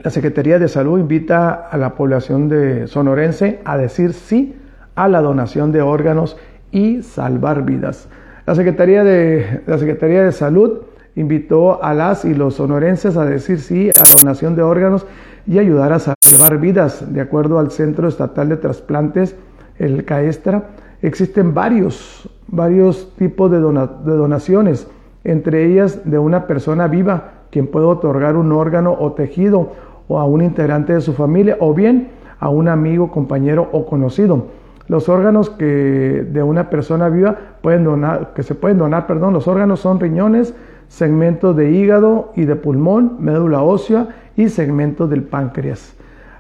la 0.03 0.11
Secretaría 0.11 0.59
de 0.59 0.67
Salud 0.67 0.99
invita 0.99 1.53
a 1.53 1.77
la 1.77 1.95
población 1.95 2.47
de 2.47 2.85
sonorense 2.87 3.61
a 3.65 3.77
decir 3.77 4.13
sí 4.13 4.55
a 4.97 5.07
la 5.07 5.21
donación 5.21 5.71
de 5.71 5.81
órganos 5.81 6.35
y 6.71 7.03
salvar 7.03 7.63
vidas. 7.63 8.09
La 8.45 8.55
Secretaría 8.55 9.03
de, 9.03 9.61
la 9.67 9.77
Secretaría 9.77 10.23
de 10.23 10.31
Salud 10.31 10.79
invitó 11.15 11.83
a 11.83 11.93
las 11.93 12.25
y 12.25 12.33
los 12.33 12.55
sonorenses 12.55 13.15
a 13.15 13.25
decir 13.25 13.59
sí 13.59 13.89
a 13.89 14.03
la 14.03 14.17
donación 14.19 14.55
de 14.55 14.63
órganos 14.63 15.05
y 15.45 15.59
ayudar 15.59 15.93
a 15.93 15.99
salvar 15.99 16.57
vidas. 16.59 17.13
De 17.13 17.21
acuerdo 17.21 17.59
al 17.59 17.71
Centro 17.71 18.07
Estatal 18.07 18.49
de 18.49 18.57
Trasplantes, 18.57 19.35
el 19.77 20.03
CAESTRA, 20.03 20.69
existen 21.01 21.53
varios, 21.53 22.29
varios 22.47 23.13
tipos 23.17 23.51
de, 23.51 23.59
de 23.59 24.17
donaciones, 24.17 24.87
entre 25.23 25.65
ellas 25.65 26.01
de 26.09 26.17
una 26.17 26.47
persona 26.47 26.87
viva 26.87 27.33
quien 27.51 27.67
puede 27.67 27.85
otorgar 27.85 28.35
un 28.35 28.51
órgano 28.51 28.95
o 28.99 29.13
tejido 29.13 29.73
o 30.07 30.19
a 30.19 30.25
un 30.25 30.41
integrante 30.41 30.93
de 30.93 31.01
su 31.01 31.13
familia 31.13 31.57
o 31.59 31.73
bien 31.73 32.09
a 32.39 32.49
un 32.49 32.67
amigo, 32.67 33.11
compañero 33.11 33.69
o 33.71 33.85
conocido. 33.85 34.56
Los 34.87 35.09
órganos 35.09 35.49
que 35.49 36.25
de 36.29 36.43
una 36.43 36.69
persona 36.69 37.09
viva 37.09 37.35
pueden 37.61 37.83
donar, 37.83 38.33
que 38.33 38.43
se 38.43 38.55
pueden 38.55 38.77
donar, 38.77 39.05
perdón, 39.05 39.33
los 39.33 39.47
órganos 39.47 39.81
son 39.81 39.99
riñones, 39.99 40.53
segmentos 40.87 41.55
de 41.55 41.71
hígado 41.71 42.31
y 42.35 42.45
de 42.45 42.55
pulmón, 42.55 43.17
médula 43.19 43.61
ósea 43.61 44.07
y 44.37 44.47
segmentos 44.49 45.09
del 45.09 45.23
páncreas. 45.23 45.93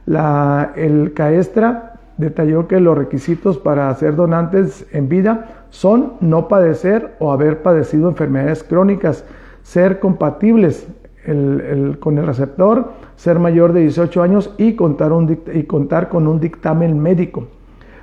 La, 0.05 0.71
el 0.75 1.13
CAESTRA 1.13 1.99
detalló 2.17 2.67
que 2.67 2.79
los 2.79 2.97
requisitos 2.97 3.57
para 3.57 3.93
ser 3.95 4.15
donantes 4.15 4.87
en 4.93 5.09
vida 5.09 5.65
son 5.69 6.13
no 6.21 6.47
padecer 6.47 7.15
o 7.19 7.33
haber 7.33 7.61
padecido 7.61 8.07
enfermedades 8.07 8.63
crónicas, 8.63 9.25
ser 9.63 9.99
compatibles 9.99 10.87
con 11.99 12.17
el 12.17 12.25
receptor, 12.25 12.93
ser 13.17 13.37
mayor 13.37 13.73
de 13.73 13.81
18 13.81 14.23
años 14.23 14.53
y 14.57 14.75
contar, 14.75 15.11
y 15.53 15.63
contar 15.63 16.07
con 16.07 16.25
un 16.25 16.39
dictamen 16.39 16.97
médico. 16.97 17.47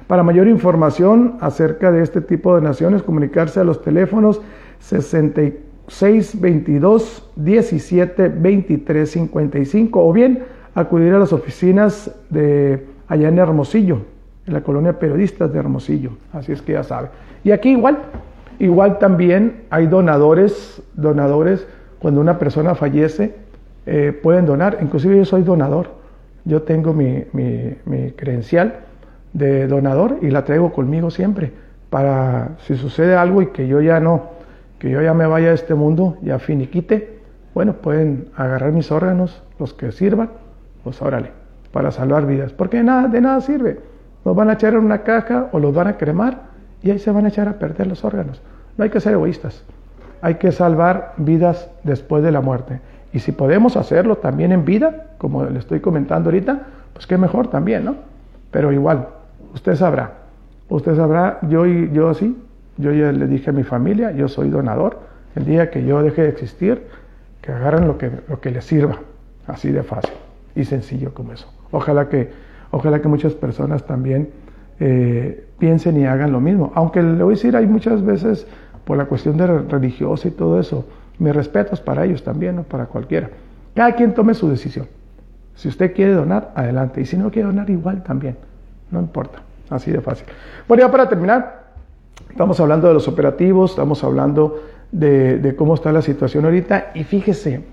Para 0.06 0.22
mayor 0.22 0.48
información 0.48 1.38
acerca 1.40 1.90
de 1.90 2.02
este 2.02 2.20
tipo 2.20 2.54
de 2.54 2.60
naciones, 2.60 3.02
comunicarse 3.02 3.60
a 3.60 3.64
los 3.64 3.80
teléfonos 3.82 4.42
6622 4.80 7.30
17 7.36 8.28
23 8.28 9.10
55 9.10 10.06
o 10.06 10.12
bien 10.12 10.44
acudir 10.74 11.14
a 11.14 11.18
las 11.18 11.32
oficinas 11.32 12.14
de 12.28 12.86
allá 13.08 13.28
en 13.28 13.38
Hermosillo, 13.38 14.02
en 14.46 14.52
la 14.52 14.60
colonia 14.62 14.98
Periodistas 14.98 15.50
de 15.52 15.58
Hermosillo. 15.58 16.10
Así 16.32 16.52
es 16.52 16.60
que 16.60 16.72
ya 16.72 16.82
sabe. 16.82 17.08
Y 17.42 17.52
aquí 17.52 17.70
igual, 17.70 17.98
igual 18.58 18.98
también 18.98 19.62
hay 19.70 19.86
donadores, 19.86 20.82
donadores 20.94 21.66
cuando 21.98 22.20
una 22.20 22.38
persona 22.38 22.74
fallece, 22.74 23.34
eh, 23.86 24.12
pueden 24.22 24.44
donar. 24.44 24.78
Inclusive 24.82 25.16
yo 25.16 25.24
soy 25.24 25.42
donador. 25.42 26.04
Yo 26.44 26.62
tengo 26.62 26.92
mi, 26.92 27.24
credencial 28.16 28.80
de 29.34 29.66
donador 29.66 30.18
y 30.22 30.30
la 30.30 30.44
traigo 30.44 30.72
conmigo 30.72 31.10
siempre 31.10 31.52
para 31.90 32.52
si 32.60 32.76
sucede 32.76 33.14
algo 33.14 33.42
y 33.42 33.48
que 33.48 33.68
yo 33.68 33.82
ya 33.82 34.00
no, 34.00 34.30
que 34.78 34.88
yo 34.88 35.02
ya 35.02 35.12
me 35.12 35.26
vaya 35.26 35.48
de 35.48 35.54
este 35.54 35.74
mundo, 35.74 36.16
ya 36.22 36.38
finiquite, 36.38 37.18
bueno, 37.52 37.74
pueden 37.74 38.28
agarrar 38.34 38.72
mis 38.72 38.90
órganos, 38.90 39.42
los 39.58 39.74
que 39.74 39.92
sirvan, 39.92 40.30
pues 40.82 41.02
órale, 41.02 41.30
para 41.70 41.90
salvar 41.90 42.26
vidas. 42.26 42.52
Porque 42.52 42.82
nada, 42.82 43.06
de 43.08 43.20
nada 43.20 43.40
sirve. 43.42 43.78
Los 44.24 44.34
van 44.34 44.48
a 44.48 44.54
echar 44.54 44.72
en 44.72 44.80
una 44.80 45.02
caja 45.02 45.50
o 45.52 45.58
los 45.58 45.74
van 45.74 45.86
a 45.86 45.96
cremar 45.98 46.40
y 46.82 46.90
ahí 46.90 46.98
se 46.98 47.12
van 47.12 47.26
a 47.26 47.28
echar 47.28 47.48
a 47.48 47.58
perder 47.58 47.86
los 47.86 48.04
órganos. 48.04 48.42
No 48.76 48.82
hay 48.82 48.90
que 48.90 48.98
ser 48.98 49.12
egoístas 49.12 49.62
hay 50.24 50.36
que 50.36 50.52
salvar 50.52 51.12
vidas 51.18 51.68
después 51.82 52.24
de 52.24 52.32
la 52.32 52.40
muerte. 52.40 52.80
Y 53.12 53.18
si 53.18 53.30
podemos 53.30 53.76
hacerlo 53.76 54.16
también 54.16 54.52
en 54.52 54.64
vida, 54.64 55.08
como 55.18 55.44
le 55.44 55.58
estoy 55.58 55.80
comentando 55.80 56.30
ahorita, 56.30 56.62
pues 56.94 57.06
qué 57.06 57.18
mejor 57.18 57.48
también, 57.48 57.84
¿no? 57.84 57.96
Pero 58.50 58.72
igual, 58.72 59.06
usted 59.54 59.74
sabrá, 59.76 60.12
usted 60.68 60.96
sabrá, 60.96 61.38
yo, 61.48 61.64
yo 61.66 62.10
así, 62.10 62.36
yo 62.76 62.92
ya 62.92 63.12
le 63.12 63.26
dije 63.26 63.50
a 63.50 63.52
mi 63.52 63.62
familia, 63.62 64.10
yo 64.12 64.28
soy 64.28 64.50
donador, 64.50 64.98
el 65.36 65.46
día 65.46 65.70
que 65.70 65.84
yo 65.84 66.02
deje 66.02 66.22
de 66.22 66.28
existir, 66.28 66.86
que 67.40 67.52
agarren 67.52 67.86
lo 67.86 67.96
que, 67.98 68.10
lo 68.28 68.40
que 68.40 68.50
les 68.50 68.64
sirva, 68.64 68.98
así 69.46 69.70
de 69.70 69.82
fácil 69.82 70.14
y 70.54 70.64
sencillo 70.64 71.12
como 71.14 71.32
eso. 71.32 71.52
Ojalá 71.70 72.08
que, 72.08 72.30
ojalá 72.70 73.00
que 73.00 73.08
muchas 73.08 73.34
personas 73.34 73.84
también 73.84 74.30
eh, 74.80 75.46
piensen 75.58 75.98
y 75.98 76.06
hagan 76.06 76.32
lo 76.32 76.40
mismo. 76.40 76.72
Aunque 76.74 77.02
le 77.02 77.22
voy 77.22 77.34
a 77.34 77.36
decir, 77.36 77.56
hay 77.56 77.66
muchas 77.66 78.04
veces 78.04 78.46
por 78.84 78.96
la 78.96 79.06
cuestión 79.06 79.36
de 79.36 79.46
religiosa 79.46 80.28
y 80.28 80.30
todo 80.30 80.60
eso. 80.60 80.86
Mis 81.18 81.34
respetos 81.34 81.80
para 81.80 82.04
ellos 82.04 82.22
también, 82.22 82.56
no 82.56 82.62
para 82.62 82.86
cualquiera. 82.86 83.30
Cada 83.74 83.92
quien 83.92 84.14
tome 84.14 84.34
su 84.34 84.48
decisión. 84.48 84.86
Si 85.54 85.68
usted 85.68 85.94
quiere 85.94 86.12
donar, 86.12 86.52
adelante. 86.54 87.00
Y 87.00 87.06
si 87.06 87.16
no 87.16 87.30
quiere 87.30 87.46
donar, 87.46 87.70
igual 87.70 88.02
también. 88.02 88.36
No 88.90 89.00
importa. 89.00 89.42
Así 89.70 89.90
de 89.90 90.00
fácil. 90.00 90.26
Bueno, 90.68 90.84
ya 90.84 90.90
para 90.90 91.08
terminar, 91.08 91.64
estamos 92.30 92.58
hablando 92.60 92.88
de 92.88 92.94
los 92.94 93.08
operativos, 93.08 93.70
estamos 93.70 94.04
hablando 94.04 94.62
de, 94.92 95.54
cómo 95.56 95.74
está 95.74 95.92
la 95.92 96.02
situación 96.02 96.44
ahorita. 96.44 96.92
Y 96.94 97.04
fíjese, 97.04 97.64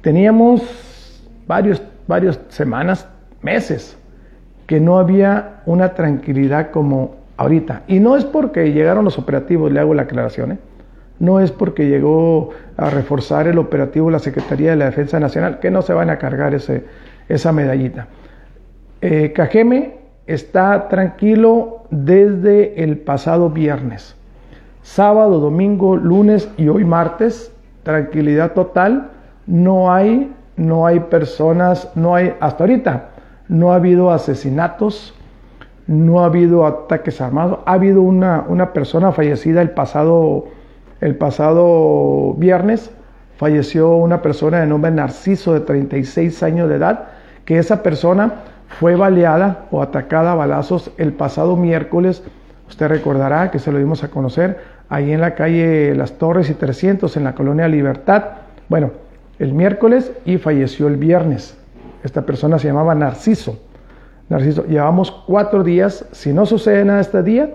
teníamos 0.00 1.22
varios, 1.46 1.82
varias 2.06 2.38
semanas, 2.48 3.08
meses, 3.42 3.96
que 4.66 4.80
no 4.80 4.98
había 4.98 5.62
una 5.66 5.94
tranquilidad 5.94 6.70
como 6.70 7.16
ahorita. 7.36 7.82
Y 7.88 8.00
no 8.00 8.16
es 8.16 8.24
porque 8.24 8.72
llegaron 8.72 9.04
los 9.04 9.18
operativos, 9.18 9.72
le 9.72 9.80
hago 9.80 9.94
la 9.94 10.02
aclaración, 10.02 10.52
¿eh? 10.52 10.58
no 11.18 11.40
es 11.40 11.52
porque 11.52 11.88
llegó 11.88 12.50
a 12.76 12.90
reforzar 12.90 13.46
el 13.46 13.58
operativo 13.58 14.10
la 14.10 14.18
Secretaría 14.18 14.70
de 14.70 14.76
la 14.76 14.86
Defensa 14.86 15.20
Nacional, 15.20 15.58
que 15.58 15.70
no 15.70 15.82
se 15.82 15.92
van 15.92 16.10
a 16.10 16.18
cargar 16.18 16.54
ese, 16.54 16.84
esa 17.28 17.52
medallita. 17.52 18.08
Eh, 19.00 19.32
Cajeme 19.32 20.03
está 20.26 20.88
tranquilo 20.88 21.82
desde 21.90 22.82
el 22.82 22.98
pasado 22.98 23.50
viernes. 23.50 24.16
Sábado, 24.82 25.40
domingo, 25.40 25.96
lunes 25.96 26.48
y 26.56 26.68
hoy 26.68 26.84
martes, 26.84 27.52
tranquilidad 27.82 28.52
total. 28.52 29.10
No 29.46 29.92
hay, 29.92 30.32
no 30.56 30.86
hay 30.86 31.00
personas, 31.00 31.90
no 31.94 32.14
hay, 32.14 32.34
hasta 32.40 32.64
ahorita, 32.64 33.10
no 33.48 33.72
ha 33.72 33.76
habido 33.76 34.10
asesinatos, 34.10 35.14
no 35.86 36.20
ha 36.20 36.26
habido 36.26 36.66
ataques 36.66 37.20
armados. 37.20 37.58
Ha 37.66 37.72
habido 37.72 38.02
una, 38.02 38.44
una 38.48 38.72
persona 38.72 39.12
fallecida 39.12 39.60
el 39.62 39.70
pasado, 39.70 40.46
el 41.00 41.16
pasado 41.16 42.34
viernes. 42.34 42.90
Falleció 43.36 43.96
una 43.96 44.22
persona 44.22 44.60
de 44.60 44.66
nombre 44.66 44.90
Narciso 44.90 45.52
de 45.52 45.60
36 45.60 46.42
años 46.42 46.68
de 46.68 46.76
edad, 46.76 47.08
que 47.44 47.58
esa 47.58 47.82
persona 47.82 48.32
fue 48.68 48.96
baleada 48.96 49.66
o 49.70 49.82
atacada 49.82 50.32
a 50.32 50.34
balazos 50.34 50.90
el 50.98 51.12
pasado 51.12 51.56
miércoles. 51.56 52.22
Usted 52.68 52.88
recordará 52.88 53.50
que 53.50 53.58
se 53.58 53.70
lo 53.70 53.78
dimos 53.78 54.04
a 54.04 54.08
conocer 54.08 54.58
ahí 54.88 55.12
en 55.12 55.20
la 55.20 55.34
calle 55.34 55.94
Las 55.94 56.12
Torres 56.18 56.50
y 56.50 56.54
300 56.54 57.16
en 57.16 57.24
la 57.24 57.34
colonia 57.34 57.68
Libertad. 57.68 58.24
Bueno, 58.68 58.92
el 59.38 59.52
miércoles 59.52 60.12
y 60.24 60.38
falleció 60.38 60.88
el 60.88 60.96
viernes. 60.96 61.56
Esta 62.02 62.22
persona 62.22 62.58
se 62.58 62.68
llamaba 62.68 62.94
Narciso. 62.94 63.58
Narciso, 64.28 64.64
llevamos 64.66 65.10
cuatro 65.10 65.62
días, 65.62 66.06
si 66.12 66.32
no 66.32 66.46
sucede 66.46 66.84
nada 66.84 67.00
este 67.00 67.22
día, 67.22 67.54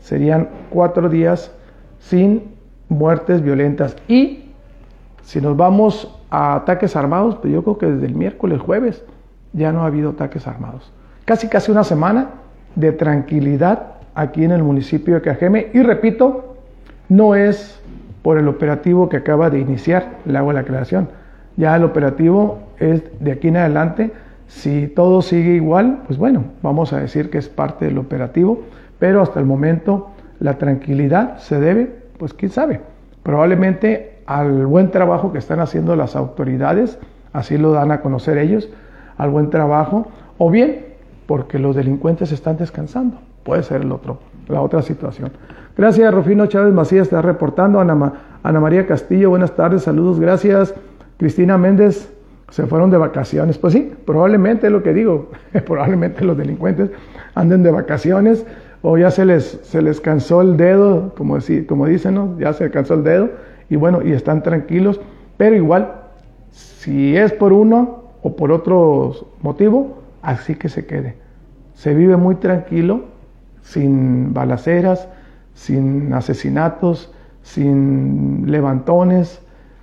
serían 0.00 0.48
cuatro 0.70 1.08
días 1.08 1.52
sin 1.98 2.54
muertes 2.88 3.42
violentas. 3.42 3.96
Y 4.08 4.50
si 5.22 5.40
nos 5.40 5.56
vamos 5.56 6.16
a 6.30 6.56
ataques 6.56 6.96
armados, 6.96 7.36
pues 7.36 7.52
yo 7.52 7.62
creo 7.62 7.78
que 7.78 7.86
desde 7.86 8.06
el 8.06 8.14
miércoles, 8.14 8.60
jueves, 8.60 9.04
ya 9.52 9.72
no 9.72 9.82
ha 9.82 9.86
habido 9.86 10.10
ataques 10.10 10.46
armados. 10.46 10.92
Casi 11.24 11.48
casi 11.48 11.70
una 11.70 11.84
semana 11.84 12.30
de 12.74 12.92
tranquilidad 12.92 13.94
aquí 14.14 14.44
en 14.44 14.52
el 14.52 14.62
municipio 14.62 15.14
de 15.14 15.22
Cajeme. 15.22 15.68
Y 15.72 15.82
repito, 15.82 16.56
no 17.08 17.34
es 17.34 17.80
por 18.22 18.38
el 18.38 18.48
operativo 18.48 19.08
que 19.08 19.18
acaba 19.18 19.50
de 19.50 19.58
iniciar, 19.58 20.18
le 20.26 20.36
hago 20.38 20.52
la 20.52 20.60
aclaración. 20.60 21.08
Ya 21.56 21.76
el 21.76 21.84
operativo 21.84 22.58
es 22.78 23.02
de 23.20 23.32
aquí 23.32 23.48
en 23.48 23.56
adelante. 23.56 24.12
Si 24.46 24.88
todo 24.88 25.22
sigue 25.22 25.54
igual, 25.54 26.02
pues 26.06 26.18
bueno, 26.18 26.44
vamos 26.62 26.92
a 26.92 26.98
decir 26.98 27.30
que 27.30 27.38
es 27.38 27.48
parte 27.48 27.84
del 27.84 27.98
operativo, 27.98 28.62
pero 28.98 29.22
hasta 29.22 29.40
el 29.40 29.46
momento 29.46 30.10
la 30.40 30.58
tranquilidad 30.58 31.38
se 31.38 31.60
debe, 31.60 31.90
pues 32.18 32.34
quién 32.34 32.50
sabe, 32.50 32.80
probablemente 33.22 34.18
al 34.26 34.66
buen 34.66 34.90
trabajo 34.90 35.32
que 35.32 35.38
están 35.38 35.60
haciendo 35.60 35.96
las 35.96 36.16
autoridades, 36.16 36.98
así 37.32 37.58
lo 37.58 37.72
dan 37.72 37.92
a 37.92 38.00
conocer 38.00 38.38
ellos, 38.38 38.68
al 39.20 39.30
buen 39.30 39.50
trabajo, 39.50 40.06
o 40.38 40.50
bien 40.50 40.86
porque 41.26 41.58
los 41.58 41.76
delincuentes 41.76 42.32
están 42.32 42.56
descansando. 42.56 43.18
Puede 43.44 43.62
ser 43.62 43.82
el 43.82 43.92
otro, 43.92 44.18
la 44.48 44.62
otra 44.62 44.80
situación. 44.80 45.30
Gracias, 45.76 46.12
Rufino 46.12 46.46
Chávez 46.46 46.72
Macías, 46.72 47.02
está 47.02 47.20
reportando. 47.20 47.80
Ana, 47.80 48.12
Ana 48.42 48.60
María 48.60 48.86
Castillo, 48.86 49.28
buenas 49.28 49.54
tardes, 49.54 49.82
saludos, 49.82 50.18
gracias. 50.18 50.74
Cristina 51.18 51.58
Méndez, 51.58 52.10
se 52.48 52.66
fueron 52.66 52.90
de 52.90 52.96
vacaciones. 52.96 53.58
Pues 53.58 53.74
sí, 53.74 53.92
probablemente 54.06 54.70
lo 54.70 54.82
que 54.82 54.94
digo, 54.94 55.30
probablemente 55.66 56.24
los 56.24 56.36
delincuentes 56.36 56.90
anden 57.34 57.62
de 57.62 57.70
vacaciones 57.70 58.46
o 58.80 58.96
ya 58.96 59.10
se 59.10 59.26
les, 59.26 59.60
se 59.62 59.82
les 59.82 60.00
cansó 60.00 60.40
el 60.40 60.56
dedo, 60.56 61.14
como, 61.14 61.36
como 61.68 61.86
dicen, 61.86 62.14
¿no? 62.14 62.38
ya 62.38 62.54
se 62.54 62.70
cansó 62.70 62.94
el 62.94 63.04
dedo 63.04 63.28
y 63.68 63.76
bueno, 63.76 64.00
y 64.02 64.12
están 64.12 64.42
tranquilos, 64.42 64.98
pero 65.36 65.54
igual, 65.54 65.92
si 66.50 67.16
es 67.16 67.32
por 67.32 67.52
uno, 67.52 67.99
o 68.22 68.36
por 68.36 68.52
otro 68.52 69.28
motivo, 69.42 69.98
así 70.22 70.54
que 70.54 70.68
se 70.68 70.86
quede. 70.86 71.16
Se 71.74 71.94
vive 71.94 72.16
muy 72.16 72.36
tranquilo, 72.36 73.04
sin 73.62 74.34
balaceras, 74.34 75.08
sin 75.54 76.12
asesinatos, 76.12 77.12
sin 77.42 78.50
levantones 78.50 79.40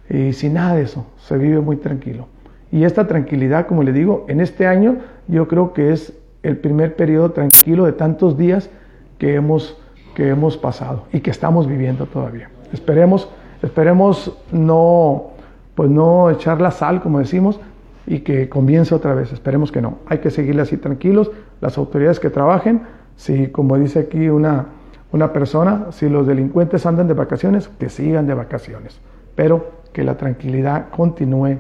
y 0.10 0.34
sin 0.34 0.54
nada 0.54 0.76
de 0.76 0.84
eso. 0.84 1.06
Se 1.18 1.38
vive 1.38 1.60
muy 1.60 1.78
tranquilo. 1.78 2.28
Y 2.72 2.84
esta 2.84 3.08
tranquilidad, 3.08 3.68
como 3.68 3.84
le 3.84 3.94
digo, 3.94 4.26
en 4.28 4.42
este 4.42 4.68
año 4.68 4.98
yo 5.28 5.48
creo 5.48 5.74
que 5.74 5.92
es 5.92 6.14
el 6.44 6.58
primer 6.58 6.96
periodo 6.96 7.32
tranquilo 7.32 7.86
de 7.86 7.94
tantos 7.94 8.38
días 8.38 8.70
que 9.18 9.36
hemos, 9.36 9.78
que 10.16 10.30
hemos 10.30 10.58
pasado 10.58 11.06
y 11.12 11.22
que 11.22 11.32
estamos 11.32 11.68
viviendo 11.68 12.06
todavía. 12.06 12.50
Esperemos, 12.74 13.30
esperemos 13.62 14.38
no, 14.52 15.28
pues 15.76 15.90
no 15.90 16.30
echar 16.30 16.62
la 16.62 16.72
sal, 16.72 17.02
como 17.02 17.20
decimos, 17.20 17.60
y 18.08 18.22
que 18.22 18.48
comience 18.48 18.96
otra 18.96 19.14
vez. 19.14 19.32
Esperemos 19.34 19.72
que 19.72 19.82
no. 19.82 20.00
Hay 20.08 20.20
que 20.20 20.32
seguirle 20.32 20.62
así 20.62 20.78
tranquilos. 20.78 21.30
Las 21.60 21.78
autoridades 21.78 22.20
que 22.20 22.30
trabajen, 22.30 22.82
si 23.18 23.48
como 23.48 23.78
dice 23.78 24.00
aquí 24.00 24.30
una, 24.30 24.68
una 25.12 25.34
persona, 25.34 25.88
si 25.92 26.08
los 26.10 26.26
delincuentes 26.26 26.86
andan 26.86 27.08
de 27.08 27.14
vacaciones, 27.14 27.68
que 27.68 27.90
sigan 27.90 28.26
de 28.26 28.34
vacaciones. 28.34 29.00
Pero 29.36 29.72
que 29.92 30.04
la 30.04 30.16
tranquilidad 30.18 30.90
continúe. 30.90 31.58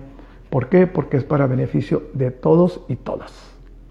¿Por 0.50 0.70
qué? 0.70 0.88
Porque 0.88 1.18
es 1.18 1.26
para 1.26 1.46
beneficio 1.48 2.04
de 2.14 2.32
todos 2.32 2.82
y 2.88 2.96
todas. 2.96 3.34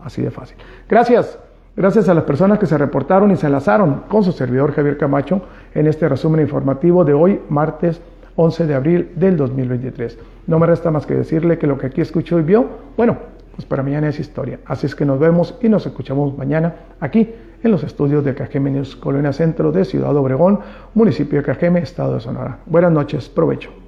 Así 0.01 0.23
de 0.23 0.31
fácil. 0.31 0.57
Gracias. 0.89 1.39
Gracias 1.77 2.09
a 2.09 2.15
las 2.15 2.25
personas 2.25 2.59
que 2.59 2.65
se 2.65 2.79
reportaron 2.79 3.31
y 3.33 3.37
se 3.37 3.49
enlazaron 3.49 4.05
con 4.09 4.25
su 4.25 4.33
servidor 4.33 4.73
Javier 4.73 4.97
Camacho 4.97 5.43
en 5.75 5.87
este 5.87 6.09
resumen 6.09 6.41
informativo 6.41 7.05
de 7.05 7.13
hoy, 7.13 7.43
martes 7.51 8.01
11 8.37 8.67
de 8.67 8.75
abril 8.75 9.13
del 9.17 9.37
2023. 9.37 10.19
No 10.47 10.59
me 10.59 10.67
resta 10.67 10.91
más 10.91 11.07
que 11.07 11.15
decirle 11.15 11.59
que 11.59 11.67
lo 11.67 11.79
que 11.79 11.87
aquí 11.87 12.01
escuchó 12.01 12.39
y 12.39 12.43
vio, 12.43 12.67
bueno, 12.97 13.19
pues 13.55 13.67
para 13.67 13.83
mañana 13.83 14.09
es 14.09 14.21
historia. 14.21 14.61
Así 14.67 14.87
es 14.87 14.95
que 14.95 15.07
nos 15.07 15.19
vemos 15.19 15.59
y 15.63 15.69
nos 15.69 15.87
escuchamos 15.87 16.37
mañana 16.37 16.75
aquí 17.01 17.31
en 17.63 17.71
los 17.71 17.83
estudios 17.83 18.25
de 18.25 18.35
Cajeme 18.35 18.71
News, 18.71 18.97
Colonia 18.97 19.33
Centro 19.33 19.73
de 19.73 19.85
Ciudad 19.85 20.15
Obregón, 20.15 20.61
municipio 20.95 21.39
de 21.39 21.45
Cajeme, 21.45 21.81
Estado 21.81 22.15
de 22.15 22.21
Sonora. 22.21 22.59
Buenas 22.67 22.93
noches, 22.93 23.29
provecho. 23.29 23.86